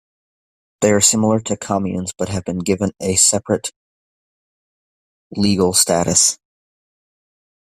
They 0.79 0.93
are 0.93 0.99
similar 0.99 1.41
to 1.41 1.55
communes, 1.55 2.11
but 2.17 2.27
have 2.29 2.43
been 2.43 2.57
given 2.57 2.91
a 2.99 3.17
separate 3.17 3.71
legal 5.29 5.73
status. 5.73 6.39